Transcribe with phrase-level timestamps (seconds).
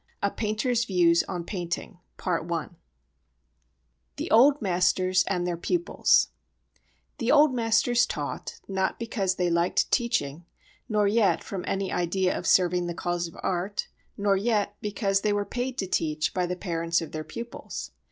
[0.15, 2.71] IX A Painter's Views on Painting The
[4.31, 6.29] Old Masters and Their Pupils
[7.19, 10.43] THE old masters taught, not because they liked teaching,
[10.89, 15.33] nor yet from any idea of serving the cause of art, nor yet because they
[15.33, 17.91] were paid to teach by the parents of their pupils.